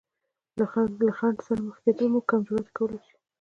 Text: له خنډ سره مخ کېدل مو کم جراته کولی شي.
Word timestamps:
له 0.57 0.65
خنډ 1.17 1.37
سره 1.47 1.61
مخ 1.65 1.77
کېدل 1.83 2.07
مو 2.11 2.19
کم 2.29 2.39
جراته 2.47 2.71
کولی 2.77 2.99
شي. 3.05 3.13